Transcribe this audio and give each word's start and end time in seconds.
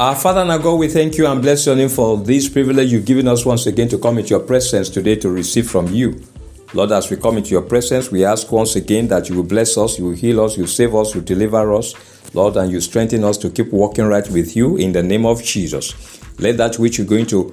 Our 0.00 0.16
Father 0.16 0.40
and 0.40 0.50
our 0.50 0.58
God, 0.58 0.76
we 0.76 0.88
thank 0.88 1.18
you 1.18 1.26
and 1.26 1.42
bless 1.42 1.66
your 1.66 1.76
name 1.76 1.90
for 1.90 2.16
this 2.16 2.48
privilege 2.48 2.90
you've 2.90 3.04
given 3.04 3.28
us 3.28 3.44
once 3.44 3.66
again 3.66 3.86
to 3.90 3.98
come 3.98 4.16
into 4.16 4.30
your 4.30 4.40
presence 4.40 4.88
today 4.88 5.14
to 5.16 5.28
receive 5.28 5.70
from 5.70 5.88
you. 5.88 6.18
Lord, 6.72 6.90
as 6.92 7.10
we 7.10 7.18
come 7.18 7.36
into 7.36 7.50
your 7.50 7.60
presence, 7.60 8.10
we 8.10 8.24
ask 8.24 8.50
once 8.50 8.76
again 8.76 9.08
that 9.08 9.28
you 9.28 9.36
will 9.36 9.42
bless 9.42 9.76
us, 9.76 9.98
you 9.98 10.06
will 10.06 10.14
heal 10.14 10.42
us, 10.42 10.56
you 10.56 10.66
save 10.66 10.94
us, 10.94 11.14
you 11.14 11.20
deliver 11.20 11.74
us, 11.74 11.92
Lord, 12.34 12.56
and 12.56 12.72
you 12.72 12.80
strengthen 12.80 13.24
us 13.24 13.36
to 13.36 13.50
keep 13.50 13.70
walking 13.74 14.06
right 14.06 14.26
with 14.30 14.56
you 14.56 14.78
in 14.78 14.92
the 14.92 15.02
name 15.02 15.26
of 15.26 15.42
Jesus. 15.42 15.92
Let 16.40 16.56
that 16.56 16.78
which 16.78 16.96
you're 16.96 17.06
going 17.06 17.26
to 17.26 17.52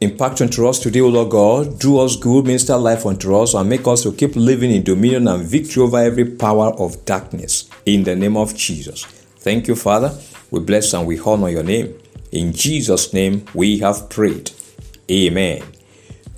impact 0.00 0.40
unto 0.40 0.66
us 0.66 0.80
today, 0.80 1.00
O 1.00 1.06
Lord 1.10 1.30
God, 1.30 1.78
do 1.78 2.00
us 2.00 2.16
good, 2.16 2.44
minister 2.44 2.76
life 2.76 3.06
unto 3.06 3.36
us, 3.36 3.54
and 3.54 3.68
make 3.68 3.86
us 3.86 4.02
to 4.02 4.12
keep 4.12 4.34
living 4.34 4.72
in 4.72 4.82
dominion 4.82 5.28
and 5.28 5.44
victory 5.44 5.84
over 5.84 5.98
every 5.98 6.24
power 6.24 6.72
of 6.72 7.04
darkness 7.04 7.70
in 7.86 8.02
the 8.02 8.16
name 8.16 8.36
of 8.36 8.56
Jesus. 8.56 9.04
Thank 9.04 9.68
you, 9.68 9.76
Father. 9.76 10.12
We 10.50 10.58
bless 10.60 10.92
and 10.94 11.06
we 11.06 11.20
honor 11.20 11.48
your 11.48 11.62
name. 11.62 11.96
In 12.32 12.52
Jesus' 12.52 13.12
name 13.12 13.44
we 13.54 13.78
have 13.78 14.10
prayed. 14.10 14.50
Amen. 15.08 15.62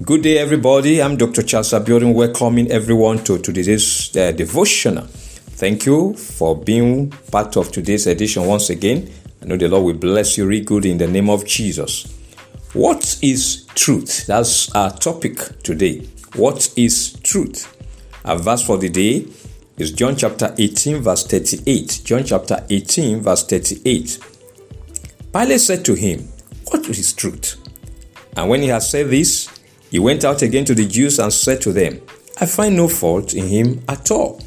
Good 0.02 0.22
day, 0.22 0.36
everybody. 0.36 1.00
I'm 1.00 1.16
Dr. 1.16 1.42
Charles 1.42 1.72
Abiodun, 1.72 2.12
welcoming 2.12 2.70
everyone 2.70 3.18
to, 3.24 3.38
to 3.38 3.52
today's 3.52 4.14
uh, 4.16 4.32
devotional. 4.32 5.06
Thank 5.06 5.86
you 5.86 6.14
for 6.14 6.54
being 6.56 7.10
part 7.30 7.56
of 7.56 7.72
today's 7.72 8.06
edition 8.06 8.44
once 8.46 8.68
again. 8.68 9.10
I 9.40 9.46
know 9.46 9.56
the 9.56 9.68
Lord 9.68 9.84
will 9.84 10.00
bless 10.00 10.36
you 10.36 10.46
really 10.46 10.64
good 10.64 10.84
in 10.84 10.98
the 10.98 11.06
name 11.06 11.30
of 11.30 11.46
Jesus. 11.46 12.04
What 12.74 13.18
is 13.22 13.64
truth? 13.74 14.26
That's 14.26 14.74
our 14.74 14.90
topic 14.90 15.62
today. 15.62 16.06
What 16.34 16.70
is 16.76 17.14
truth? 17.22 17.66
Our 18.24 18.38
verse 18.38 18.62
for 18.62 18.76
the 18.76 18.88
day 18.88 19.26
is 19.78 19.92
John 19.92 20.16
chapter 20.16 20.54
18, 20.58 21.00
verse 21.00 21.26
38. 21.26 22.02
John 22.04 22.24
chapter 22.24 22.64
18, 22.68 23.20
verse 23.20 23.44
38. 23.46 24.18
Pilate 25.32 25.60
said 25.60 25.84
to 25.86 25.94
him, 25.94 26.28
What 26.70 26.88
is 26.88 27.12
truth? 27.12 27.56
And 28.36 28.48
when 28.48 28.62
he 28.62 28.68
had 28.68 28.82
said 28.82 29.08
this, 29.08 29.48
he 29.90 29.98
went 29.98 30.24
out 30.24 30.42
again 30.42 30.64
to 30.66 30.74
the 30.74 30.86
Jews 30.86 31.18
and 31.18 31.32
said 31.32 31.60
to 31.62 31.72
them, 31.72 32.00
I 32.40 32.46
find 32.46 32.76
no 32.76 32.88
fault 32.88 33.34
in 33.34 33.46
him 33.46 33.82
at 33.88 34.10
all. 34.10 34.40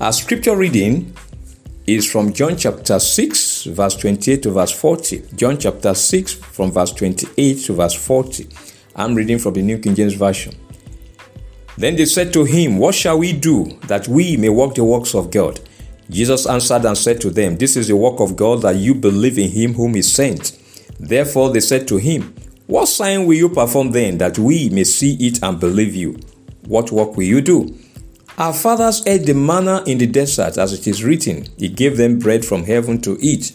Our 0.00 0.12
scripture 0.12 0.56
reading 0.56 1.14
is 1.86 2.10
from 2.10 2.32
John 2.32 2.56
chapter 2.56 2.98
6, 2.98 3.64
verse 3.64 3.96
28 3.96 4.42
to 4.42 4.50
verse 4.50 4.72
40. 4.72 5.22
John 5.34 5.58
chapter 5.58 5.94
6, 5.94 6.32
from 6.34 6.72
verse 6.72 6.92
28 6.92 7.54
to 7.64 7.72
verse 7.74 7.94
40. 7.94 8.48
I'm 8.96 9.14
reading 9.14 9.38
from 9.38 9.54
the 9.54 9.62
New 9.62 9.78
King 9.78 9.94
James 9.94 10.14
Version. 10.14 10.54
Then 11.76 11.96
they 11.96 12.06
said 12.06 12.32
to 12.32 12.44
him, 12.44 12.78
What 12.78 12.94
shall 12.94 13.18
we 13.18 13.32
do 13.32 13.78
that 13.86 14.08
we 14.08 14.36
may 14.36 14.48
walk 14.48 14.74
the 14.74 14.84
works 14.84 15.14
of 15.14 15.30
God? 15.30 15.60
Jesus 16.08 16.46
answered 16.46 16.84
and 16.84 16.96
said 16.96 17.20
to 17.20 17.30
them, 17.30 17.56
This 17.56 17.76
is 17.76 17.88
the 17.88 17.96
work 17.96 18.20
of 18.20 18.36
God 18.36 18.62
that 18.62 18.76
you 18.76 18.94
believe 18.94 19.38
in 19.38 19.50
him 19.50 19.74
whom 19.74 19.94
he 19.94 20.02
sent. 20.02 20.58
Therefore 20.98 21.52
they 21.52 21.60
said 21.60 21.86
to 21.88 21.96
him, 21.96 22.34
what 22.66 22.88
sign 22.88 23.26
will 23.26 23.34
you 23.36 23.48
perform 23.48 23.92
then 23.92 24.18
that 24.18 24.40
we 24.40 24.70
may 24.70 24.82
see 24.82 25.14
it 25.24 25.40
and 25.40 25.60
believe 25.60 25.94
you? 25.94 26.18
What 26.66 26.90
work 26.90 27.16
will 27.16 27.22
you 27.24 27.40
do? 27.40 27.78
Our 28.38 28.52
fathers 28.52 29.06
ate 29.06 29.24
the 29.24 29.34
manna 29.34 29.84
in 29.86 29.98
the 29.98 30.06
desert, 30.06 30.58
as 30.58 30.72
it 30.72 30.88
is 30.88 31.04
written, 31.04 31.46
He 31.56 31.68
gave 31.68 31.96
them 31.96 32.18
bread 32.18 32.44
from 32.44 32.64
heaven 32.64 33.00
to 33.02 33.16
eat. 33.20 33.52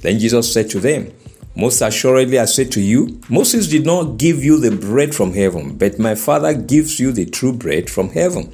Then 0.00 0.18
Jesus 0.18 0.50
said 0.50 0.70
to 0.70 0.80
them, 0.80 1.12
Most 1.56 1.80
assuredly 1.80 2.38
I 2.38 2.44
say 2.44 2.66
to 2.66 2.80
you, 2.82 3.18
Moses 3.30 3.66
did 3.66 3.86
not 3.86 4.18
give 4.18 4.44
you 4.44 4.60
the 4.60 4.76
bread 4.76 5.14
from 5.14 5.32
heaven, 5.32 5.78
but 5.78 5.98
my 5.98 6.14
Father 6.14 6.52
gives 6.52 7.00
you 7.00 7.12
the 7.12 7.24
true 7.24 7.54
bread 7.54 7.88
from 7.88 8.10
heaven. 8.10 8.52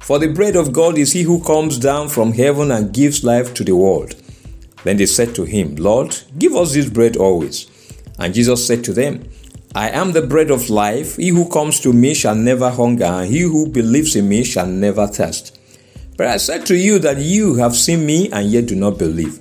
For 0.00 0.18
the 0.18 0.26
bread 0.26 0.56
of 0.56 0.72
God 0.72 0.98
is 0.98 1.12
he 1.12 1.22
who 1.22 1.40
comes 1.44 1.78
down 1.78 2.08
from 2.08 2.32
heaven 2.32 2.72
and 2.72 2.92
gives 2.92 3.22
life 3.22 3.54
to 3.54 3.62
the 3.62 3.76
world. 3.76 4.16
Then 4.82 4.96
they 4.96 5.06
said 5.06 5.36
to 5.36 5.44
him, 5.44 5.76
Lord, 5.76 6.18
give 6.36 6.56
us 6.56 6.72
this 6.72 6.90
bread 6.90 7.16
always. 7.16 7.70
And 8.18 8.34
Jesus 8.34 8.66
said 8.66 8.82
to 8.84 8.92
them, 8.92 9.24
I 9.76 9.90
am 9.90 10.10
the 10.10 10.26
bread 10.26 10.50
of 10.50 10.68
life. 10.68 11.16
He 11.16 11.28
who 11.28 11.48
comes 11.48 11.78
to 11.80 11.92
me 11.92 12.12
shall 12.12 12.34
never 12.34 12.70
hunger, 12.70 13.04
and 13.04 13.30
he 13.30 13.42
who 13.42 13.68
believes 13.68 14.16
in 14.16 14.28
me 14.28 14.42
shall 14.42 14.66
never 14.66 15.06
thirst. 15.06 15.58
But 16.16 16.26
I 16.26 16.38
said 16.38 16.66
to 16.66 16.76
you 16.76 16.98
that 16.98 17.18
you 17.18 17.54
have 17.54 17.76
seen 17.76 18.04
me 18.04 18.30
and 18.30 18.50
yet 18.50 18.66
do 18.66 18.74
not 18.74 18.98
believe. 18.98 19.38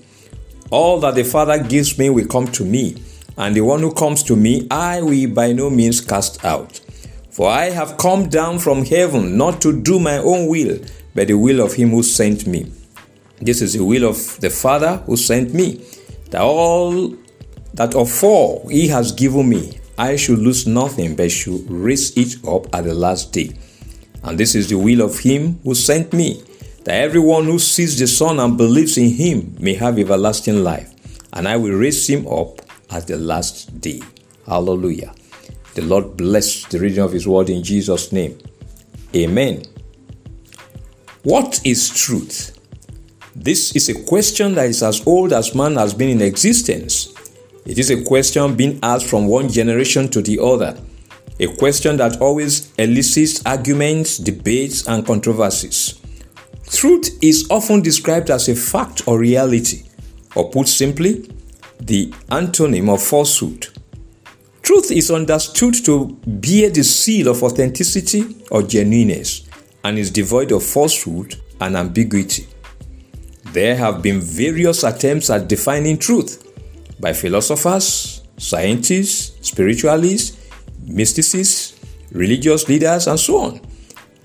All 0.71 1.01
that 1.01 1.15
the 1.15 1.23
Father 1.23 1.61
gives 1.61 1.97
me 1.99 2.09
will 2.09 2.27
come 2.27 2.47
to 2.53 2.63
me, 2.63 2.95
and 3.37 3.53
the 3.53 3.61
one 3.61 3.81
who 3.81 3.93
comes 3.93 4.23
to 4.23 4.35
me 4.37 4.67
I 4.71 5.01
will 5.01 5.29
by 5.29 5.51
no 5.51 5.69
means 5.69 5.99
cast 6.01 6.43
out. 6.45 6.79
For 7.29 7.49
I 7.49 7.65
have 7.65 7.97
come 7.97 8.29
down 8.29 8.59
from 8.59 8.85
heaven 8.85 9.37
not 9.37 9.61
to 9.61 9.81
do 9.81 9.99
my 9.99 10.17
own 10.17 10.47
will, 10.47 10.79
but 11.13 11.27
the 11.27 11.37
will 11.37 11.59
of 11.59 11.73
him 11.73 11.89
who 11.89 12.03
sent 12.03 12.47
me. 12.47 12.71
This 13.39 13.61
is 13.61 13.73
the 13.73 13.83
will 13.83 14.05
of 14.05 14.39
the 14.39 14.49
Father 14.49 14.97
who 15.05 15.17
sent 15.17 15.53
me, 15.53 15.85
that 16.29 16.41
all 16.41 17.15
that 17.73 17.93
of 17.93 18.23
all 18.23 18.67
he 18.69 18.87
has 18.87 19.11
given 19.11 19.49
me 19.49 19.77
I 19.97 20.15
should 20.15 20.39
lose 20.39 20.65
nothing 20.65 21.15
but 21.15 21.31
should 21.31 21.69
raise 21.69 22.15
it 22.17 22.43
up 22.47 22.73
at 22.73 22.85
the 22.85 22.93
last 22.93 23.33
day. 23.33 23.51
And 24.23 24.37
this 24.37 24.55
is 24.55 24.69
the 24.69 24.77
will 24.77 25.01
of 25.01 25.19
him 25.19 25.59
who 25.63 25.75
sent 25.75 26.13
me, 26.13 26.43
that 26.83 26.95
everyone 26.95 27.45
who 27.45 27.59
sees 27.59 27.97
the 27.99 28.07
Son 28.07 28.39
and 28.39 28.57
believes 28.57 28.97
in 28.97 29.09
him 29.09 29.55
may 29.59 29.73
have 29.75 29.99
everlasting 29.99 30.63
life, 30.63 30.93
and 31.33 31.47
I 31.47 31.57
will 31.57 31.77
raise 31.77 32.07
him 32.09 32.27
up 32.27 32.61
at 32.89 33.07
the 33.07 33.17
last 33.17 33.79
day. 33.79 34.01
Hallelujah. 34.47 35.13
The 35.75 35.83
Lord 35.83 36.17
bless 36.17 36.65
the 36.65 36.79
reading 36.79 36.99
of 36.99 37.13
his 37.13 37.27
word 37.27 37.49
in 37.49 37.63
Jesus' 37.63 38.11
name. 38.11 38.37
Amen. 39.15 39.63
What 41.23 41.61
is 41.63 41.89
truth? 41.89 42.57
This 43.35 43.75
is 43.75 43.87
a 43.87 44.03
question 44.03 44.55
that 44.55 44.65
is 44.65 44.83
as 44.83 45.05
old 45.07 45.31
as 45.31 45.55
man 45.55 45.75
has 45.75 45.93
been 45.93 46.09
in 46.09 46.21
existence. 46.21 47.13
It 47.65 47.77
is 47.77 47.91
a 47.91 48.03
question 48.03 48.55
being 48.55 48.79
asked 48.81 49.05
from 49.05 49.27
one 49.27 49.47
generation 49.47 50.09
to 50.09 50.21
the 50.21 50.39
other, 50.39 50.77
a 51.39 51.47
question 51.55 51.95
that 51.97 52.19
always 52.19 52.73
elicits 52.75 53.45
arguments, 53.45 54.17
debates, 54.17 54.87
and 54.87 55.05
controversies. 55.05 56.00
Truth 56.71 57.17
is 57.21 57.45
often 57.49 57.81
described 57.81 58.29
as 58.29 58.47
a 58.47 58.55
fact 58.55 59.07
or 59.07 59.19
reality, 59.19 59.83
or 60.35 60.49
put 60.49 60.67
simply, 60.67 61.29
the 61.79 62.07
antonym 62.29 62.91
of 62.91 63.03
falsehood. 63.03 63.67
Truth 64.61 64.91
is 64.91 65.11
understood 65.11 65.75
to 65.85 66.17
bear 66.25 66.69
the 66.69 66.83
seal 66.83 67.27
of 67.27 67.43
authenticity 67.43 68.23
or 68.49 68.63
genuineness 68.63 69.47
and 69.83 69.97
is 69.97 70.09
devoid 70.09 70.51
of 70.51 70.63
falsehood 70.63 71.35
and 71.59 71.75
ambiguity. 71.75 72.47
There 73.51 73.75
have 73.75 74.01
been 74.01 74.21
various 74.21 74.83
attempts 74.83 75.29
at 75.29 75.49
defining 75.49 75.97
truth 75.97 76.47
by 77.01 77.13
philosophers, 77.13 78.21
scientists, 78.37 79.47
spiritualists, 79.47 80.37
mysticists, 80.85 81.77
religious 82.11 82.69
leaders, 82.69 83.07
and 83.07 83.19
so 83.19 83.37
on. 83.37 83.61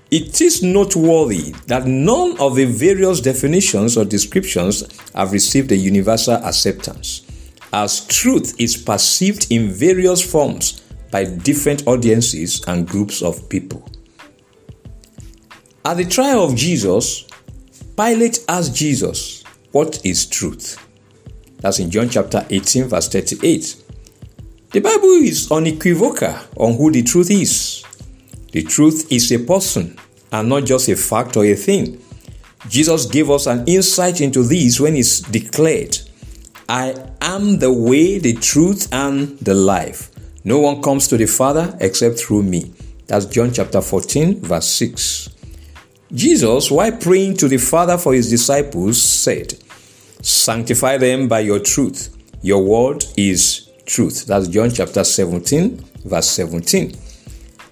It 0.09 0.39
is 0.39 0.63
noteworthy 0.63 1.51
that 1.67 1.85
none 1.85 2.39
of 2.39 2.55
the 2.55 2.63
various 2.63 3.19
definitions 3.19 3.97
or 3.97 4.05
descriptions 4.05 4.85
have 5.13 5.33
received 5.33 5.71
a 5.73 5.75
universal 5.75 6.35
acceptance, 6.35 7.23
as 7.73 8.07
truth 8.07 8.55
is 8.57 8.77
perceived 8.77 9.51
in 9.51 9.69
various 9.69 10.21
forms 10.21 10.79
by 11.11 11.25
different 11.25 11.85
audiences 11.87 12.63
and 12.67 12.87
groups 12.87 13.21
of 13.21 13.49
people. 13.49 13.89
At 15.83 15.97
the 15.97 16.05
trial 16.05 16.43
of 16.43 16.55
Jesus, 16.55 17.25
Pilate 17.97 18.45
asked 18.47 18.75
Jesus, 18.75 19.43
What 19.71 20.05
is 20.05 20.25
truth? 20.25 20.77
That's 21.57 21.79
in 21.79 21.91
John 21.91 22.07
chapter 22.09 22.45
18, 22.49 22.85
verse 22.85 23.09
38. 23.09 23.83
The 24.71 24.79
Bible 24.79 25.23
is 25.23 25.51
unequivocal 25.51 26.35
on 26.55 26.75
who 26.75 26.91
the 26.91 27.03
truth 27.03 27.31
is. 27.31 27.76
The 28.51 28.63
truth 28.63 29.11
is 29.11 29.31
a 29.31 29.39
person 29.39 29.97
and 30.31 30.49
not 30.49 30.65
just 30.65 30.89
a 30.89 30.95
fact 30.95 31.37
or 31.37 31.45
a 31.45 31.55
thing. 31.55 32.01
Jesus 32.69 33.05
gave 33.05 33.29
us 33.29 33.45
an 33.47 33.65
insight 33.67 34.21
into 34.21 34.43
this 34.43 34.79
when 34.79 34.95
he 34.95 35.03
declared, 35.31 35.97
I 36.67 36.95
am 37.21 37.59
the 37.59 37.71
way, 37.71 38.19
the 38.19 38.33
truth, 38.33 38.91
and 38.91 39.37
the 39.39 39.53
life. 39.53 40.11
No 40.43 40.59
one 40.59 40.81
comes 40.81 41.07
to 41.09 41.17
the 41.17 41.27
Father 41.27 41.77
except 41.79 42.19
through 42.19 42.43
me. 42.43 42.73
That's 43.07 43.25
John 43.25 43.53
chapter 43.53 43.81
14, 43.81 44.41
verse 44.41 44.67
6. 44.67 45.29
Jesus, 46.13 46.71
while 46.71 46.91
praying 46.91 47.37
to 47.37 47.47
the 47.47 47.57
Father 47.57 47.97
for 47.97 48.13
his 48.13 48.29
disciples, 48.29 49.01
said, 49.01 49.53
Sanctify 50.21 50.97
them 50.97 51.27
by 51.27 51.41
your 51.41 51.59
truth. 51.59 52.15
Your 52.41 52.63
word 52.63 53.05
is 53.15 53.69
truth. 53.85 54.25
That's 54.25 54.47
John 54.47 54.71
chapter 54.71 55.03
17, 55.03 55.77
verse 56.05 56.29
17. 56.29 56.95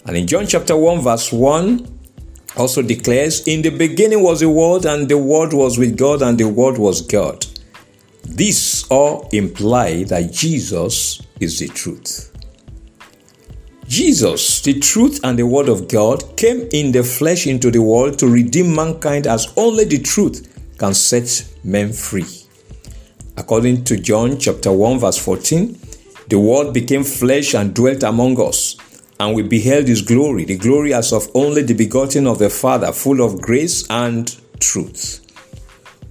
And 0.06 0.16
in 0.16 0.28
John 0.28 0.48
chapter 0.48 0.78
1, 0.78 1.02
verse 1.02 1.31
1, 1.31 2.00
also 2.57 2.81
declares, 2.81 3.48
In 3.48 3.62
the 3.62 3.69
beginning 3.69 4.22
was 4.22 4.40
the 4.40 4.50
Word, 4.50 4.86
and 4.86 5.10
the 5.10 5.18
Word 5.18 5.54
was 5.54 5.78
with 5.78 5.98
God, 5.98 6.22
and 6.22 6.38
the 6.38 6.48
Word 6.48 6.78
was 6.78 7.02
God. 7.02 7.46
This 8.24 8.86
all 8.90 9.28
imply 9.31 10.04
that 10.06 10.31
Jesus 10.31 11.22
is 11.40 11.60
the 11.60 11.68
truth. 11.68 12.31
Jesus, 13.88 14.62
the 14.62 14.80
truth 14.80 15.19
and 15.24 15.38
the 15.38 15.46
Word 15.46 15.69
of 15.69 15.88
God, 15.88 16.38
came 16.38 16.68
in 16.72 16.92
the 16.92 17.04
flesh 17.04 17.46
into 17.46 17.69
the 17.69 17.81
world 17.81 18.18
to 18.19 18.28
redeem 18.28 18.74
mankind 18.74 19.28
as 19.28 19.54
only 19.57 19.86
the 19.86 20.00
truth 20.00 20.52
can 20.78 20.94
set 20.94 21.48
men 21.63 21.94
free. 21.94 22.25
According 23.38 23.84
to 23.86 23.98
John 23.98 24.40
chapter 24.40 24.72
1 24.72 25.00
verse 25.00 25.18
14, 25.18 25.78
the 26.30 26.40
word 26.40 26.74
became 26.74 27.04
flesh 27.04 27.54
and 27.54 27.74
dwelt 27.74 28.04
among 28.04 28.42
us, 28.42 28.78
and 29.19 29.35
we 29.35 29.44
beheld 29.44 29.88
his 29.88 30.01
glory, 30.01 30.45
the 30.45 30.57
glory 30.57 30.94
as 30.94 31.13
of 31.13 31.29
only 31.33 31.62
the 31.62 31.73
begotten 31.73 32.27
of 32.27 32.39
the 32.39 32.50
Father, 32.50 32.91
full 32.91 33.21
of 33.21 33.41
grace 33.41 33.89
and 33.89 34.35
truth. 34.59 35.21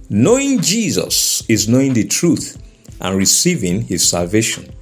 Knowing 0.09 0.61
Jesus 0.61 1.47
is 1.49 1.67
knowing 1.67 1.93
the 1.93 2.07
truth 2.07 2.61
and 3.01 3.17
receiving 3.17 3.81
his 3.81 4.07
salvation. 4.07 4.73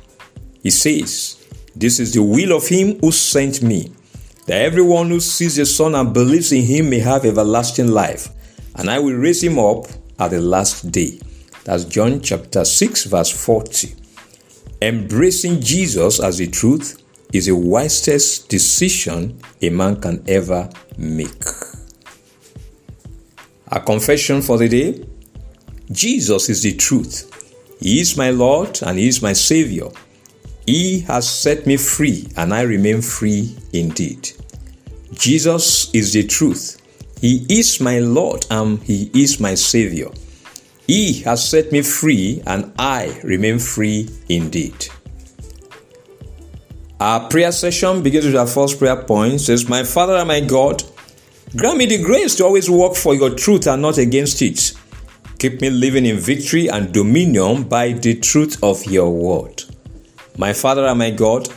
He 0.61 0.69
says, 0.69 1.45
This 1.75 1.99
is 1.99 2.13
the 2.13 2.23
will 2.23 2.55
of 2.55 2.67
him 2.67 2.99
who 2.99 3.11
sent 3.11 3.61
me, 3.61 3.91
that 4.47 4.61
everyone 4.61 5.09
who 5.09 5.19
sees 5.19 5.55
the 5.55 5.65
Son 5.65 5.95
and 5.95 6.13
believes 6.13 6.51
in 6.51 6.63
him 6.63 6.89
may 6.89 6.99
have 6.99 7.25
everlasting 7.25 7.89
life, 7.89 8.29
and 8.75 8.89
I 8.89 8.99
will 8.99 9.15
raise 9.15 9.43
him 9.43 9.59
up 9.59 9.85
at 10.19 10.31
the 10.31 10.39
last 10.39 10.91
day. 10.91 11.19
That's 11.65 11.85
John 11.85 12.21
chapter 12.21 12.65
6, 12.65 13.05
verse 13.05 13.31
40. 13.31 13.95
Embracing 14.81 15.61
Jesus 15.61 16.19
as 16.19 16.37
the 16.37 16.47
truth 16.47 17.02
is 17.33 17.47
the 17.47 17.56
wisest 17.56 18.47
decision 18.47 19.38
a 19.62 19.69
man 19.69 20.00
can 20.00 20.24
ever 20.27 20.69
make. 20.97 21.44
A 23.68 23.81
confession 23.81 24.41
for 24.41 24.57
the 24.57 24.69
day 24.69 25.03
Jesus 25.91 26.50
is 26.50 26.63
the 26.63 26.74
truth. 26.75 27.30
He 27.80 28.00
is 28.00 28.15
my 28.15 28.30
Lord 28.30 28.80
and 28.83 28.97
He 28.97 29.07
is 29.07 29.21
my 29.21 29.33
Savior. 29.33 29.89
He 30.65 31.01
has 31.01 31.30
set 31.30 31.68
me 31.68 31.77
free 31.77 32.30
and 32.38 32.53
I 32.53 32.62
remain 32.62 33.01
free 33.01 33.56
indeed. 33.74 34.31
Jesus 35.13 35.94
is 35.94 36.13
the 36.13 36.24
truth. 36.24 36.79
He 37.19 37.45
is 37.50 37.81
my 37.81 38.00
Lord 38.00 38.45
and 38.50 38.81
He 38.83 39.12
is 39.13 39.39
my 39.39 39.56
Savior. 39.56 40.09
He 40.88 41.21
has 41.24 41.47
set 41.47 41.71
me 41.71 41.81
free 41.81 42.41
and 42.45 42.74
I 42.77 43.19
remain 43.24 43.59
free 43.59 44.09
indeed. 44.29 44.88
Our 47.03 47.27
prayer 47.27 47.51
session 47.51 48.01
begins 48.01 48.27
with 48.27 48.38
our 48.38 48.47
first 48.47 48.79
prayer 48.79 48.95
point. 48.95 49.33
It 49.33 49.39
says, 49.39 49.67
My 49.67 49.83
Father 49.83 50.15
and 50.15 50.25
my 50.29 50.39
God, 50.39 50.83
grant 51.53 51.77
me 51.77 51.85
the 51.85 52.01
grace 52.01 52.33
to 52.35 52.45
always 52.45 52.69
work 52.69 52.95
for 52.95 53.13
your 53.13 53.35
truth 53.35 53.67
and 53.67 53.81
not 53.81 53.97
against 53.97 54.41
it. 54.41 54.71
Keep 55.38 55.59
me 55.59 55.69
living 55.69 56.05
in 56.05 56.15
victory 56.15 56.69
and 56.69 56.94
dominion 56.94 57.63
by 57.63 57.91
the 57.91 58.17
truth 58.17 58.57
of 58.63 58.85
your 58.85 59.11
word. 59.11 59.65
My 60.38 60.53
Father 60.53 60.85
and 60.85 60.97
my 60.97 61.11
God, 61.11 61.50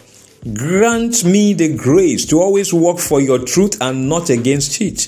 grant 0.52 1.24
me 1.24 1.52
the 1.52 1.76
grace 1.76 2.26
to 2.26 2.40
always 2.40 2.74
work 2.74 2.98
for 2.98 3.20
your 3.20 3.38
truth 3.38 3.80
and 3.80 4.08
not 4.08 4.30
against 4.30 4.80
it. 4.80 5.06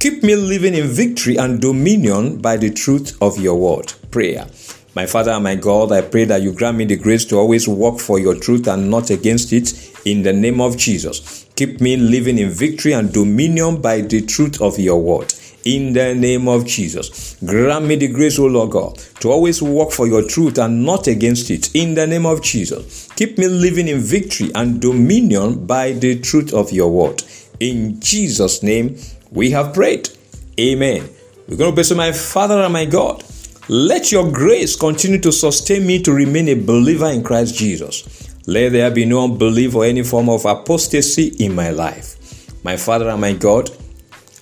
Keep 0.00 0.24
me 0.24 0.34
living 0.34 0.74
in 0.74 0.88
victory 0.88 1.36
and 1.36 1.60
dominion 1.60 2.42
by 2.42 2.56
the 2.56 2.70
truth 2.70 3.16
of 3.22 3.38
your 3.38 3.54
word. 3.54 3.92
Prayer. 4.10 4.48
My 4.94 5.06
Father 5.06 5.30
and 5.30 5.44
my 5.44 5.54
God, 5.54 5.92
I 5.92 6.00
pray 6.00 6.24
that 6.24 6.42
you 6.42 6.52
grant 6.52 6.76
me 6.76 6.84
the 6.84 6.96
grace 6.96 7.24
to 7.26 7.36
always 7.36 7.68
work 7.68 8.00
for 8.00 8.18
your 8.18 8.34
truth 8.34 8.66
and 8.66 8.90
not 8.90 9.10
against 9.10 9.52
it 9.52 9.96
in 10.04 10.22
the 10.22 10.32
name 10.32 10.60
of 10.60 10.76
Jesus. 10.76 11.46
Keep 11.54 11.80
me 11.80 11.96
living 11.96 12.38
in 12.38 12.50
victory 12.50 12.92
and 12.92 13.12
dominion 13.12 13.80
by 13.80 14.00
the 14.00 14.20
truth 14.22 14.60
of 14.60 14.80
your 14.80 15.00
word 15.00 15.32
in 15.64 15.92
the 15.92 16.14
name 16.14 16.48
of 16.48 16.66
Jesus. 16.66 17.36
Grant 17.44 17.86
me 17.86 17.96
the 17.96 18.08
grace, 18.08 18.38
O 18.38 18.46
Lord 18.46 18.70
God, 18.70 18.96
to 19.20 19.30
always 19.30 19.62
work 19.62 19.92
for 19.92 20.06
your 20.08 20.26
truth 20.26 20.58
and 20.58 20.84
not 20.84 21.06
against 21.06 21.50
it 21.50 21.74
in 21.74 21.94
the 21.94 22.06
name 22.06 22.26
of 22.26 22.42
Jesus. 22.42 23.08
Keep 23.14 23.38
me 23.38 23.46
living 23.46 23.88
in 23.88 24.00
victory 24.00 24.50
and 24.54 24.80
dominion 24.80 25.66
by 25.66 25.92
the 25.92 26.18
truth 26.20 26.52
of 26.52 26.72
your 26.72 26.90
word. 26.90 27.22
In 27.60 28.00
Jesus' 28.00 28.62
name, 28.62 28.96
we 29.30 29.50
have 29.50 29.74
prayed. 29.74 30.08
Amen. 30.58 31.08
We're 31.46 31.56
going 31.56 31.70
to 31.70 31.74
pray 31.74 31.84
to 31.84 31.94
my 31.94 32.12
Father 32.12 32.60
and 32.60 32.72
my 32.72 32.86
God. 32.86 33.22
Let 33.72 34.10
your 34.10 34.28
grace 34.32 34.74
continue 34.74 35.20
to 35.20 35.30
sustain 35.30 35.86
me 35.86 36.02
to 36.02 36.12
remain 36.12 36.48
a 36.48 36.54
believer 36.54 37.06
in 37.06 37.22
Christ 37.22 37.54
Jesus. 37.54 38.02
Let 38.48 38.72
there 38.72 38.90
be 38.90 39.04
no 39.04 39.22
unbelief 39.22 39.76
or 39.76 39.84
any 39.84 40.02
form 40.02 40.28
of 40.28 40.44
apostasy 40.44 41.28
in 41.38 41.54
my 41.54 41.70
life. 41.70 42.16
My 42.64 42.76
Father 42.76 43.08
and 43.08 43.20
my 43.20 43.32
God, 43.32 43.70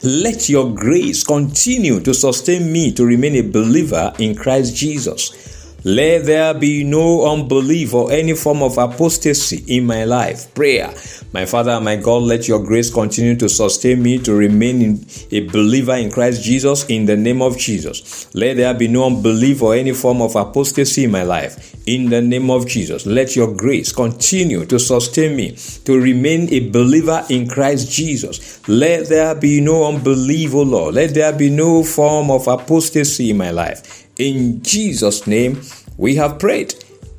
let 0.02 0.48
your 0.48 0.74
grace 0.74 1.24
continue 1.24 2.00
to 2.00 2.14
sustain 2.14 2.72
me 2.72 2.90
to 2.92 3.04
remain 3.04 3.34
a 3.34 3.42
believer 3.42 4.14
in 4.18 4.34
Christ 4.34 4.74
Jesus. 4.74 5.57
Let 5.88 6.26
there 6.26 6.52
be 6.52 6.84
no 6.84 7.32
unbelief 7.32 7.94
or 7.94 8.12
any 8.12 8.34
form 8.34 8.62
of 8.62 8.76
apostasy 8.76 9.64
in 9.74 9.86
my 9.86 10.04
life. 10.04 10.54
Prayer. 10.54 10.92
My 11.32 11.46
Father 11.46 11.80
my 11.80 11.96
God, 11.96 12.24
let 12.24 12.46
your 12.46 12.62
grace 12.62 12.92
continue 12.92 13.36
to 13.36 13.48
sustain 13.48 14.02
me 14.02 14.18
to 14.18 14.34
remain 14.34 15.02
a 15.30 15.40
believer 15.48 15.94
in 15.94 16.10
Christ 16.10 16.44
Jesus 16.44 16.84
in 16.90 17.06
the 17.06 17.16
name 17.16 17.40
of 17.40 17.56
Jesus. 17.56 18.28
Let 18.34 18.58
there 18.58 18.74
be 18.74 18.86
no 18.86 19.06
unbelief 19.06 19.62
or 19.62 19.76
any 19.76 19.94
form 19.94 20.20
of 20.20 20.36
apostasy 20.36 21.04
in 21.04 21.10
my 21.10 21.22
life. 21.22 21.74
In 21.86 22.10
the 22.10 22.20
name 22.20 22.50
of 22.50 22.66
Jesus, 22.66 23.06
let 23.06 23.34
your 23.34 23.54
grace 23.54 23.90
continue 23.90 24.66
to 24.66 24.78
sustain 24.78 25.36
me 25.36 25.56
to 25.86 25.98
remain 25.98 26.52
a 26.52 26.68
believer 26.68 27.24
in 27.30 27.48
Christ 27.48 27.90
Jesus. 27.90 28.60
Let 28.68 29.08
there 29.08 29.34
be 29.34 29.62
no 29.62 29.88
unbelief, 29.88 30.52
O 30.52 30.60
Lord. 30.60 30.96
Let 30.96 31.14
there 31.14 31.32
be 31.32 31.48
no 31.48 31.82
form 31.82 32.30
of 32.30 32.46
apostasy 32.46 33.30
in 33.30 33.38
my 33.38 33.52
life. 33.52 34.04
In 34.18 34.62
Jesus' 34.62 35.26
name, 35.28 35.60
we 35.96 36.16
have 36.16 36.40
prayed. 36.40 36.74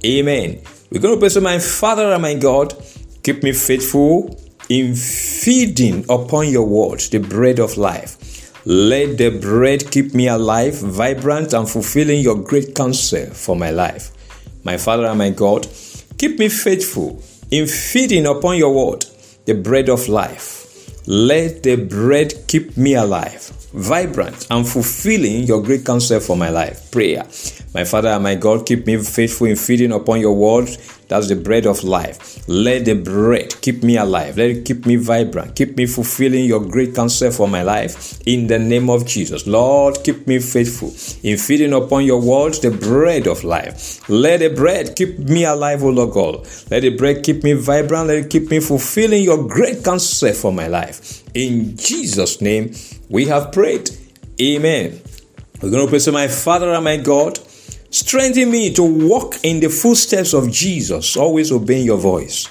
Amen. 0.06 0.62
We're 0.92 1.00
going 1.00 1.16
to 1.16 1.20
pray 1.20 1.30
to 1.30 1.42
my 1.42 1.58
Father 1.60 2.12
and 2.12 2.22
my 2.22 2.34
God. 2.34 2.74
Keep 3.24 3.44
me 3.44 3.54
faithful 3.54 4.38
in 4.68 4.96
feeding 4.96 6.04
upon 6.10 6.50
your 6.50 6.68
word, 6.68 7.00
the 7.00 7.20
bread 7.20 7.60
of 7.60 7.78
life. 7.78 8.18
Let 8.66 9.18
the 9.18 9.30
bread 9.30 9.90
keep 9.92 10.14
me 10.14 10.28
alive, 10.28 10.78
vibrant, 10.78 11.54
and 11.54 11.70
fulfilling 11.70 12.20
your 12.20 12.36
great 12.36 12.76
counsel 12.76 13.28
for 13.28 13.56
my 13.56 13.72
life. 13.72 14.12
My 14.66 14.76
Father 14.78 15.06
and 15.06 15.18
my 15.18 15.30
God, 15.30 15.68
keep 16.18 16.38
me 16.38 16.50
faithful 16.50 17.24
in 17.50 17.66
feeding 17.66 18.26
upon 18.26 18.58
your 18.58 18.74
word, 18.74 19.06
the 19.46 19.54
bread 19.54 19.90
of 19.90 20.10
life. 20.10 21.08
Let 21.08 21.64
the 21.64 21.78
bread 21.78 22.34
keep 22.48 22.76
me 22.76 22.96
alive, 22.96 23.52
vibrant, 23.74 24.48
and 24.50 24.68
fulfilling 24.68 25.44
your 25.44 25.62
great 25.62 25.86
counsel 25.86 26.20
for 26.20 26.36
my 26.36 26.50
life. 26.50 26.92
Prayer. 26.92 27.24
My 27.74 27.84
Father 27.84 28.10
and 28.10 28.24
my 28.24 28.36
God, 28.36 28.66
keep 28.66 28.88
me 28.88 28.98
faithful 28.98 29.48
in 29.48 29.56
feeding 29.56 29.92
upon 29.92 30.20
your 30.20 30.36
word. 30.36 30.70
That's 31.08 31.28
the 31.28 31.36
bread 31.36 31.66
of 31.66 31.84
life. 31.84 32.48
Let 32.48 32.86
the 32.86 32.94
bread 32.94 33.62
keep 33.62 33.84
me 33.84 33.98
alive. 33.98 34.38
Let 34.38 34.50
it 34.50 34.66
keep 34.66 34.86
me 34.86 34.96
vibrant. 34.96 35.56
Keep 35.56 35.76
me 35.76 35.88
fulfilling 35.88 36.46
your 36.46 36.64
great 36.64 36.96
counsel 36.96 37.32
for 37.32 37.48
my 37.48 37.64
life. 37.64 38.22
In 38.28 38.48
the 38.48 38.60
name 38.60 38.90
of 38.90 39.06
Jesus. 39.08 39.48
Lord, 39.48 40.04
keep 40.04 40.28
me 40.28 40.40
faithful 40.40 40.90
in 41.28 41.38
feeding 41.38 41.74
upon 41.74 42.06
your 42.06 42.22
word, 42.22 42.54
the 42.56 42.72
bread 42.72 43.28
of 43.28 43.44
life. 43.44 44.08
Let 44.10 44.40
the 44.40 44.50
bread 44.50 44.96
keep 44.96 45.18
me 45.20 45.46
alive, 45.46 45.84
O 45.84 45.90
Lord 45.90 46.12
God. 46.12 46.48
Let 46.70 46.82
the 46.82 46.96
bread 46.96 47.24
keep 47.24 47.44
me 47.44 47.54
vibrant. 47.54 48.08
Let 48.08 48.26
it 48.26 48.30
keep 48.30 48.50
me 48.50 48.60
fulfilling 48.60 49.24
your 49.24 49.48
great 49.48 49.84
counsel 49.84 50.34
for 50.34 50.54
my 50.54 50.68
life. 50.68 51.24
In 51.34 51.76
Jesus' 51.76 52.40
name, 52.42 52.72
we 53.10 53.26
have 53.26 53.52
prayed. 53.52 53.90
Amen. 54.42 55.02
We're 55.62 55.72
going 55.72 55.86
to 55.86 55.90
pray 55.90 56.00
to 56.00 56.12
my 56.12 56.28
Father 56.28 56.72
and 56.72 56.84
my 56.84 56.98
God. 56.98 57.40
Strengthen 57.92 58.52
me 58.52 58.72
to 58.76 58.84
walk 58.84 59.44
in 59.44 59.60
the 59.60 59.70
footsteps 59.70 60.34
of 60.34 60.52
Jesus, 60.52 61.18
always 61.18 61.52
obeying 61.52 61.86
your 61.86 61.98
voice. 61.98 62.48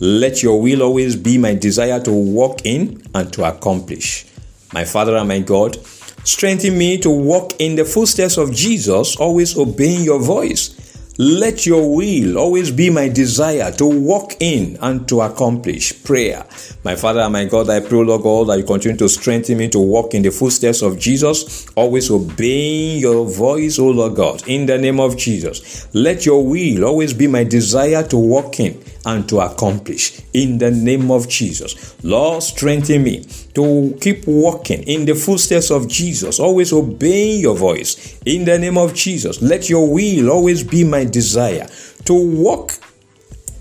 Let 0.00 0.42
your 0.42 0.60
will 0.60 0.82
always 0.82 1.14
be 1.14 1.38
my 1.38 1.54
desire 1.54 2.00
to 2.00 2.12
walk 2.12 2.64
in 2.64 3.02
and 3.14 3.32
to 3.34 3.44
accomplish. 3.44 4.26
My 4.72 4.84
Father 4.84 5.16
and 5.16 5.28
my 5.28 5.40
God, 5.40 5.76
strengthen 6.24 6.78
me 6.78 6.98
to 6.98 7.10
walk 7.10 7.60
in 7.60 7.76
the 7.76 7.84
footsteps 7.84 8.38
of 8.38 8.54
Jesus, 8.54 9.16
always 9.16 9.58
obeying 9.58 10.04
your 10.04 10.20
voice. 10.20 10.77
Let 11.20 11.66
your 11.66 11.96
will 11.96 12.38
always 12.38 12.70
be 12.70 12.90
my 12.90 13.08
desire 13.08 13.72
to 13.72 13.86
walk 13.86 14.36
in 14.38 14.78
and 14.80 15.08
to 15.08 15.22
accomplish 15.22 16.04
prayer. 16.04 16.46
My 16.84 16.94
Father 16.94 17.22
and 17.22 17.32
my 17.32 17.44
God, 17.46 17.68
I 17.68 17.80
pray, 17.80 18.04
Lord 18.04 18.22
God, 18.22 18.46
that 18.46 18.58
you 18.58 18.64
continue 18.64 18.96
to 18.98 19.08
strengthen 19.08 19.58
me 19.58 19.68
to 19.70 19.80
walk 19.80 20.14
in 20.14 20.22
the 20.22 20.30
footsteps 20.30 20.80
of 20.80 20.96
Jesus, 20.96 21.66
always 21.74 22.08
obeying 22.08 23.00
your 23.00 23.26
voice, 23.26 23.80
O 23.80 23.88
Lord 23.88 24.14
God, 24.14 24.46
in 24.46 24.66
the 24.66 24.78
name 24.78 25.00
of 25.00 25.16
Jesus. 25.16 25.92
Let 25.92 26.24
your 26.24 26.46
will 26.46 26.84
always 26.84 27.12
be 27.12 27.26
my 27.26 27.42
desire 27.42 28.06
to 28.06 28.16
walk 28.16 28.60
in 28.60 28.80
and 29.06 29.28
to 29.28 29.40
accomplish 29.40 30.20
in 30.34 30.58
the 30.58 30.70
name 30.70 31.10
of 31.10 31.28
Jesus. 31.28 31.96
Lord, 32.04 32.42
strengthen 32.42 33.02
me 33.04 33.24
to 33.54 33.96
keep 34.00 34.26
walking 34.26 34.82
in 34.84 35.04
the 35.04 35.14
footsteps 35.14 35.70
of 35.70 35.88
Jesus, 35.88 36.38
always 36.38 36.72
obeying 36.72 37.40
your 37.40 37.56
voice 37.56 38.18
in 38.26 38.44
the 38.44 38.58
name 38.58 38.78
of 38.78 38.94
Jesus. 38.94 39.40
Let 39.40 39.68
your 39.68 39.92
will 39.92 40.30
always 40.30 40.62
be 40.62 40.84
my 40.84 41.04
desire 41.04 41.68
to 42.04 42.14
walk 42.14 42.72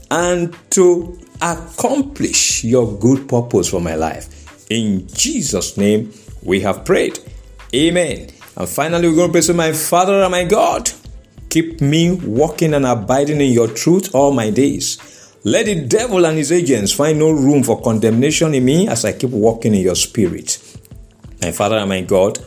and 0.10 0.56
to 0.72 1.20
accomplish 1.41 2.63
your 2.63 2.98
good 2.98 3.27
purpose 3.29 3.70
for 3.70 3.82
my 3.82 3.96
life. 3.96 4.70
In 4.70 5.08
Jesus' 5.08 5.77
name, 5.77 6.13
we 6.44 6.62
have 6.62 6.86
prayed. 6.86 7.20
Amen. 7.74 8.29
And 8.56 8.67
finally, 8.67 9.08
we're 9.08 9.15
going 9.15 9.29
to 9.29 9.32
pray 9.34 9.41
to 9.41 9.53
my 9.53 9.72
Father 9.72 10.22
and 10.22 10.32
my 10.32 10.46
God. 10.46 10.89
Keep 11.50 11.82
me 11.82 12.12
walking 12.12 12.74
and 12.74 12.86
abiding 12.86 13.39
in 13.39 13.51
your 13.51 13.67
truth 13.67 14.13
all 14.13 14.32
my 14.34 14.50
days. 14.50 14.98
Let 15.48 15.68
the 15.68 15.75
devil 15.75 16.25
and 16.25 16.38
his 16.38 16.51
agents 16.51 16.92
find 16.92 17.20
no 17.20 17.32
room 17.32 17.63
for 17.63 17.82
condemnation 17.82 18.54
in 18.54 18.66
me 18.66 18.89
as 18.89 19.06
I 19.06 19.13
keep 19.13 19.30
walking 19.30 19.74
in 19.74 19.80
your 19.80 19.96
spirit. 19.96 20.60
My 21.42 21.54
Father 21.54 21.77
and 21.77 21.88
my 21.88 22.01
God, 22.01 22.38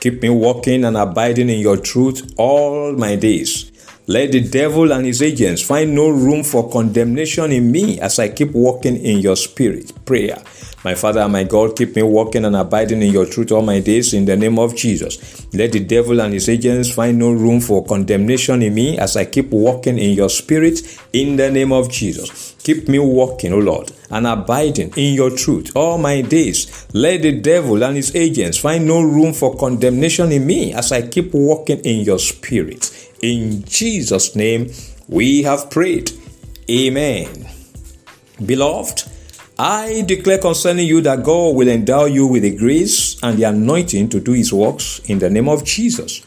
keep 0.00 0.20
me 0.20 0.28
walking 0.28 0.84
and 0.84 0.98
abiding 0.98 1.48
in 1.48 1.60
your 1.60 1.78
truth 1.78 2.34
all 2.36 2.92
my 2.92 3.16
days. 3.16 3.72
Let 4.06 4.32
the 4.32 4.42
devil 4.42 4.92
and 4.92 5.06
his 5.06 5.22
agents 5.22 5.62
find 5.62 5.94
no 5.94 6.10
room 6.10 6.44
for 6.44 6.68
condemnation 6.68 7.52
in 7.52 7.72
me 7.72 7.98
as 7.98 8.18
I 8.18 8.28
keep 8.28 8.50
walking 8.50 8.98
in 8.98 9.20
your 9.20 9.36
spirit. 9.36 9.90
Prayer. 10.04 10.36
My 10.84 10.96
Father 10.96 11.20
and 11.20 11.32
my 11.32 11.44
God, 11.44 11.76
keep 11.76 11.94
me 11.94 12.02
walking 12.02 12.44
and 12.44 12.56
abiding 12.56 13.02
in 13.02 13.12
your 13.12 13.24
truth 13.24 13.52
all 13.52 13.62
my 13.62 13.78
days 13.78 14.14
in 14.14 14.24
the 14.24 14.36
name 14.36 14.58
of 14.58 14.74
Jesus. 14.74 15.46
Let 15.54 15.70
the 15.70 15.78
devil 15.78 16.20
and 16.20 16.34
his 16.34 16.48
agents 16.48 16.92
find 16.92 17.20
no 17.20 17.30
room 17.30 17.60
for 17.60 17.84
condemnation 17.84 18.62
in 18.62 18.74
me 18.74 18.98
as 18.98 19.16
I 19.16 19.26
keep 19.26 19.50
walking 19.50 19.96
in 19.96 20.10
your 20.10 20.28
spirit 20.28 20.80
in 21.12 21.36
the 21.36 21.52
name 21.52 21.72
of 21.72 21.88
Jesus. 21.88 22.56
Keep 22.64 22.88
me 22.88 22.98
walking, 22.98 23.52
O 23.52 23.58
Lord, 23.58 23.92
and 24.10 24.26
abiding 24.26 24.92
in 24.96 25.14
your 25.14 25.30
truth 25.30 25.70
all 25.76 25.98
my 25.98 26.20
days. 26.20 26.88
Let 26.92 27.22
the 27.22 27.40
devil 27.40 27.84
and 27.84 27.96
his 27.96 28.14
agents 28.16 28.58
find 28.58 28.84
no 28.84 29.02
room 29.02 29.34
for 29.34 29.56
condemnation 29.56 30.32
in 30.32 30.44
me 30.44 30.72
as 30.74 30.90
I 30.90 31.06
keep 31.06 31.32
walking 31.32 31.78
in 31.80 32.00
your 32.00 32.18
spirit. 32.18 32.90
In 33.22 33.62
Jesus' 33.64 34.34
name, 34.34 34.72
we 35.06 35.44
have 35.44 35.70
prayed. 35.70 36.10
Amen. 36.68 37.46
Beloved, 38.44 39.11
I 39.64 40.02
declare 40.02 40.38
concerning 40.38 40.88
you 40.88 41.00
that 41.02 41.22
God 41.22 41.54
will 41.54 41.68
endow 41.68 42.06
you 42.06 42.26
with 42.26 42.42
the 42.42 42.50
grace 42.50 43.16
and 43.22 43.38
the 43.38 43.44
anointing 43.44 44.08
to 44.08 44.18
do 44.18 44.32
his 44.32 44.52
works 44.52 44.98
in 45.04 45.20
the 45.20 45.30
name 45.30 45.48
of 45.48 45.62
Jesus. 45.64 46.20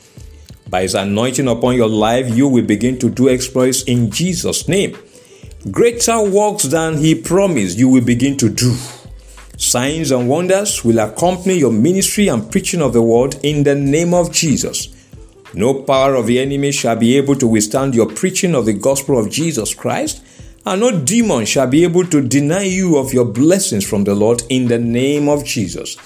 By 0.70 0.84
his 0.84 0.96
anointing 0.96 1.50
upon 1.50 1.76
your 1.76 1.90
life, 1.90 2.34
you 2.34 2.48
will 2.48 2.64
begin 2.64 2.98
to 3.00 3.10
do 3.10 3.28
exploits 3.28 3.84
in 3.84 4.10
Jesus' 4.10 4.70
name. 4.70 4.98
Greater 5.70 6.24
works 6.24 6.64
than 6.64 6.96
he 6.96 7.14
promised 7.14 7.78
you 7.78 7.90
will 7.90 8.06
begin 8.06 8.38
to 8.38 8.48
do. 8.48 8.74
Signs 9.58 10.12
and 10.12 10.30
wonders 10.30 10.86
will 10.86 11.00
accompany 11.00 11.56
your 11.56 11.74
ministry 11.74 12.30
and 12.30 12.50
preaching 12.50 12.82
of 12.82 12.94
the 12.94 13.02
word 13.02 13.36
in 13.44 13.66
the 13.66 13.76
name 13.76 14.14
of 14.14 14.32
Jesus. 14.32 14.96
No 15.54 15.74
power 15.84 16.16
of 16.16 16.28
the 16.28 16.40
enemy 16.40 16.72
shall 16.72 16.96
be 16.96 17.18
able 17.18 17.36
to 17.36 17.48
withstand 17.48 17.96
your 17.96 18.08
preaching 18.08 18.56
of 18.56 18.66
the 18.66 18.72
gospel 18.72 19.20
of 19.20 19.30
Jesus 19.30 19.74
Christ, 19.74 20.25
and 20.66 20.82
no 20.82 20.92
demon 21.04 21.46
shall 21.46 21.68
be 21.68 21.84
able 21.84 22.06
to 22.06 22.28
deny 22.28 22.64
you 22.64 22.98
of 22.98 23.14
your 23.14 23.26
blessings 23.26 23.88
from 23.88 24.04
the 24.04 24.16
Lord 24.16 24.44
in 24.50 24.68
the 24.68 24.80
name 24.80 25.30
of 25.30 25.46
Jesus. 25.46 25.98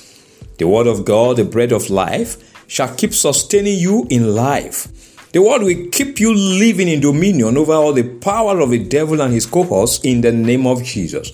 The 0.57 0.67
word 0.67 0.87
of 0.87 1.05
God, 1.05 1.37
the 1.37 1.45
bread 1.45 1.71
of 1.71 1.89
life, 1.89 2.37
shall 2.67 2.93
keep 2.95 3.13
sustaining 3.13 3.79
you 3.79 4.05
in 4.09 4.35
life. 4.35 4.87
The 5.31 5.41
word 5.41 5.61
will 5.61 5.89
keep 5.91 6.19
you 6.19 6.33
living 6.33 6.89
in 6.89 6.99
dominion 6.99 7.55
over 7.55 7.73
all 7.73 7.93
the 7.93 8.17
power 8.17 8.59
of 8.59 8.71
the 8.71 8.83
devil 8.83 9.21
and 9.21 9.33
his 9.33 9.45
cohorts 9.45 9.99
in 10.03 10.21
the 10.21 10.31
name 10.31 10.67
of 10.67 10.83
Jesus. 10.83 11.31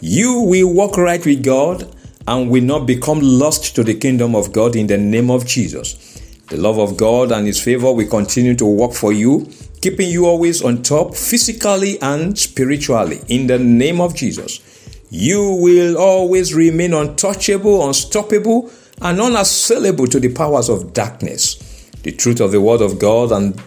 You 0.00 0.40
will 0.40 0.72
walk 0.72 0.96
right 0.96 1.24
with 1.24 1.44
God 1.44 1.94
and 2.26 2.50
will 2.50 2.64
not 2.64 2.86
become 2.86 3.20
lost 3.20 3.74
to 3.76 3.84
the 3.84 3.94
kingdom 3.94 4.34
of 4.34 4.52
God 4.52 4.76
in 4.76 4.86
the 4.86 4.98
name 4.98 5.30
of 5.30 5.46
Jesus. 5.46 6.14
The 6.48 6.56
love 6.56 6.78
of 6.78 6.96
God 6.96 7.32
and 7.32 7.46
His 7.46 7.60
favor 7.60 7.92
will 7.92 8.08
continue 8.08 8.54
to 8.56 8.66
work 8.66 8.92
for 8.92 9.12
you, 9.12 9.48
keeping 9.84 10.08
you 10.08 10.24
always 10.24 10.62
on 10.62 10.82
top 10.82 11.14
physically 11.14 12.00
and 12.00 12.38
spiritually. 12.38 13.20
In 13.28 13.46
the 13.48 13.58
name 13.58 14.00
of 14.00 14.14
Jesus, 14.14 14.62
you 15.10 15.58
will 15.60 15.98
always 15.98 16.54
remain 16.54 16.94
untouchable, 16.94 17.86
unstoppable, 17.86 18.70
and 19.02 19.20
unassailable 19.20 20.06
to 20.06 20.18
the 20.18 20.32
powers 20.32 20.70
of 20.70 20.94
darkness. 20.94 21.56
The 22.02 22.12
truth 22.12 22.40
of 22.40 22.50
the 22.50 22.62
Word 22.62 22.80
of 22.80 22.98
God 22.98 23.30
and 23.30 23.60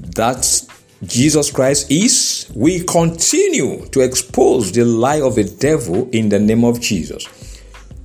that 0.00 0.68
Jesus 1.02 1.50
Christ 1.50 1.90
is, 1.90 2.52
we 2.54 2.84
continue 2.84 3.86
to 3.86 4.00
expose 4.00 4.70
the 4.70 4.84
lie 4.84 5.22
of 5.22 5.36
the 5.36 5.44
devil 5.44 6.10
in 6.10 6.28
the 6.28 6.38
name 6.38 6.62
of 6.62 6.78
Jesus, 6.78 7.26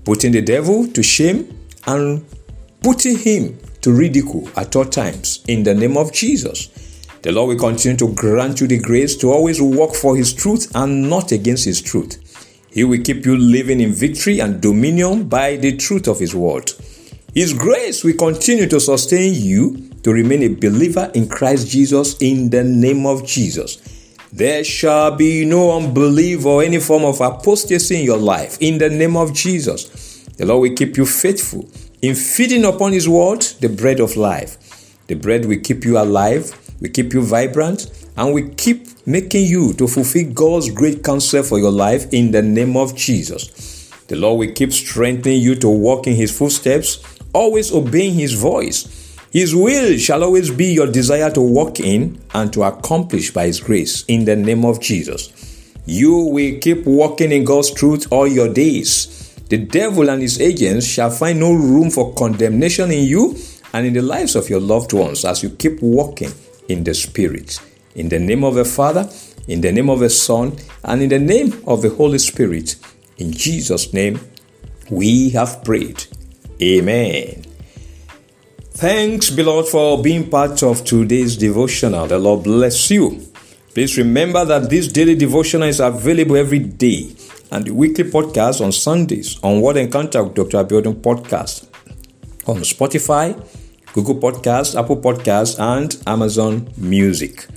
putting 0.05 0.31
the 0.31 0.41
devil 0.41 0.87
to 0.87 1.03
shame 1.03 1.59
and 1.87 2.25
putting 2.81 3.17
him 3.17 3.59
to 3.81 3.91
ridicule 3.91 4.47
at 4.55 4.77
all 4.77 4.85
times 4.85 5.43
in 5.49 5.63
the 5.63 5.75
name 5.75 5.97
of 5.97 6.13
Jesus. 6.13 6.85
The 7.21 7.33
Lord 7.33 7.49
will 7.49 7.69
continue 7.69 7.97
to 7.97 8.13
grant 8.13 8.61
you 8.61 8.67
the 8.67 8.79
grace 8.79 9.17
to 9.17 9.31
always 9.31 9.61
work 9.61 9.93
for 9.93 10.15
His 10.15 10.33
truth 10.33 10.71
and 10.73 11.09
not 11.09 11.33
against 11.33 11.65
His 11.65 11.81
truth. 11.81 12.17
He 12.71 12.83
will 12.83 13.01
keep 13.01 13.25
you 13.25 13.35
living 13.35 13.81
in 13.81 13.91
victory 13.91 14.39
and 14.39 14.61
dominion 14.61 15.27
by 15.27 15.57
the 15.57 15.75
truth 15.75 16.07
of 16.07 16.19
His 16.19 16.33
word. 16.33 16.71
His 17.33 17.53
grace 17.53 18.03
will 18.03 18.15
continue 18.15 18.67
to 18.67 18.79
sustain 18.79 19.33
you 19.33 19.89
to 20.03 20.13
remain 20.13 20.43
a 20.43 20.47
believer 20.47 21.11
in 21.13 21.27
Christ 21.27 21.67
Jesus 21.67 22.17
in 22.21 22.49
the 22.49 22.63
name 22.63 23.05
of 23.05 23.25
Jesus. 23.25 23.77
There 24.31 24.63
shall 24.63 25.15
be 25.15 25.43
no 25.43 25.75
unbelief 25.75 26.45
or 26.45 26.63
any 26.63 26.79
form 26.79 27.03
of 27.03 27.19
apostasy 27.19 27.99
in 27.99 28.05
your 28.05 28.17
life 28.17 28.57
in 28.61 28.77
the 28.77 28.89
name 28.89 29.17
of 29.17 29.33
Jesus. 29.33 30.23
The 30.37 30.45
Lord 30.45 30.61
will 30.69 30.75
keep 30.75 30.95
you 30.95 31.05
faithful 31.05 31.67
in 32.01 32.15
feeding 32.15 32.63
upon 32.63 32.93
His 32.93 33.09
word, 33.09 33.41
the 33.59 33.67
bread 33.67 33.99
of 33.99 34.15
life. 34.15 34.57
The 35.07 35.15
bread 35.15 35.45
will 35.45 35.59
keep 35.59 35.83
you 35.83 35.97
alive, 35.97 36.55
will 36.81 36.89
keep 36.89 37.13
you 37.13 37.21
vibrant, 37.21 37.89
and 38.17 38.33
we 38.33 38.49
keep 38.49 38.87
making 39.07 39.45
you 39.45 39.73
to 39.73 39.87
fulfill 39.87 40.31
God's 40.33 40.69
great 40.69 41.03
counsel 41.03 41.43
for 41.43 41.59
your 41.59 41.71
life 41.71 42.11
in 42.13 42.31
the 42.31 42.41
name 42.41 42.77
of 42.77 42.95
Jesus. 42.95 43.89
The 44.07 44.15
Lord 44.15 44.39
will 44.39 44.53
keep 44.53 44.73
strengthening 44.73 45.41
you 45.41 45.55
to 45.55 45.69
walk 45.69 46.07
in 46.07 46.15
His 46.15 46.35
footsteps, 46.37 47.03
always 47.33 47.71
obeying 47.71 48.15
His 48.15 48.33
voice. 48.33 48.95
His 49.31 49.55
will 49.55 49.97
shall 49.97 50.23
always 50.23 50.49
be 50.49 50.73
your 50.73 50.91
desire 50.91 51.31
to 51.31 51.41
walk 51.41 51.79
in 51.79 52.19
and 52.33 52.51
to 52.53 52.63
accomplish 52.63 53.31
by 53.31 53.45
His 53.45 53.59
grace 53.59 54.03
in 54.07 54.25
the 54.25 54.35
name 54.35 54.65
of 54.65 54.81
Jesus. 54.81 55.31
You 55.85 56.15
will 56.15 56.59
keep 56.59 56.85
walking 56.85 57.31
in 57.31 57.43
God's 57.43 57.71
truth 57.71 58.07
all 58.11 58.27
your 58.27 58.51
days 58.51 59.19
the 59.49 59.57
devil 59.57 60.09
and 60.11 60.21
his 60.21 60.39
agents 60.39 60.85
shall 60.85 61.09
find 61.09 61.39
no 61.39 61.51
room 61.51 61.89
for 61.89 62.13
condemnation 62.13 62.91
in 62.91 63.05
you 63.05 63.35
and 63.73 63.87
in 63.87 63.93
the 63.93 64.01
lives 64.01 64.35
of 64.35 64.47
your 64.47 64.59
loved 64.59 64.93
ones 64.93 65.25
as 65.25 65.41
you 65.41 65.49
keep 65.49 65.81
walking 65.81 66.31
in 66.69 66.83
the 66.85 66.93
Spirit. 66.93 67.59
In 67.95 68.07
the 68.07 68.19
name 68.19 68.43
of 68.43 68.55
the 68.55 68.63
Father, 68.63 69.09
in 69.47 69.61
the 69.61 69.71
name 69.71 69.89
of 69.89 69.99
the 69.99 70.09
Son, 70.09 70.55
and 70.83 71.01
in 71.01 71.09
the 71.09 71.19
name 71.19 71.61
of 71.67 71.81
the 71.81 71.89
Holy 71.89 72.19
Spirit. 72.19 72.75
In 73.17 73.33
Jesus' 73.33 73.91
name, 73.93 74.19
we 74.89 75.31
have 75.31 75.63
prayed. 75.63 76.05
Amen. 76.61 77.43
Thanks, 78.71 79.29
beloved, 79.29 79.67
for 79.67 80.01
being 80.01 80.29
part 80.29 80.63
of 80.63 80.85
today's 80.85 81.35
devotional. 81.35 82.07
The 82.07 82.17
Lord 82.17 82.43
bless 82.43 82.89
you. 82.89 83.21
Please 83.73 83.97
remember 83.97 84.45
that 84.45 84.69
this 84.69 84.87
daily 84.87 85.15
devotional 85.15 85.67
is 85.67 85.79
available 85.79 86.37
every 86.37 86.59
day 86.59 87.13
and 87.51 87.65
the 87.65 87.71
weekly 87.73 88.03
podcast 88.03 88.63
on 88.63 88.71
Sundays 88.71 89.39
on 89.43 89.61
Word 89.61 89.77
Encounter 89.77 90.23
with 90.23 90.35
Dr. 90.35 90.63
Abiodun 90.63 91.01
podcast 91.01 91.67
on 92.47 92.57
Spotify, 92.57 93.35
Google 93.93 94.15
Podcasts, 94.15 94.79
Apple 94.79 94.97
Podcasts, 94.97 95.59
and 95.59 96.01
Amazon 96.05 96.71
Music. 96.77 97.47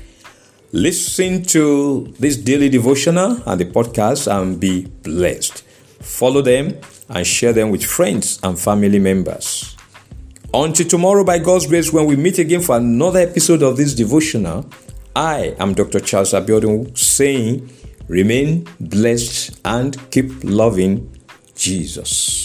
Listen 0.72 1.42
to 1.42 2.12
this 2.18 2.36
daily 2.36 2.70
devotional 2.70 3.42
and 3.46 3.60
the 3.60 3.66
podcast 3.66 4.30
and 4.30 4.58
be 4.58 4.86
blessed. 5.02 5.62
Follow 6.00 6.40
them 6.40 6.78
and 7.10 7.26
share 7.26 7.52
them 7.52 7.70
with 7.70 7.84
friends 7.84 8.40
and 8.42 8.58
family 8.58 8.98
members. 8.98 9.76
Until 10.54 10.86
tomorrow, 10.86 11.24
by 11.24 11.38
God's 11.38 11.66
grace, 11.66 11.92
when 11.92 12.06
we 12.06 12.16
meet 12.16 12.38
again 12.38 12.60
for 12.60 12.76
another 12.76 13.20
episode 13.20 13.62
of 13.62 13.76
this 13.76 13.94
devotional, 13.94 14.66
I 15.14 15.54
am 15.58 15.74
Dr. 15.74 16.00
Charles 16.00 16.32
Abiodun 16.32 16.96
saying, 16.96 17.70
Remain 18.08 18.66
blessed 18.80 19.60
and 19.64 19.96
keep 20.10 20.30
loving 20.42 21.10
Jesus. 21.54 22.41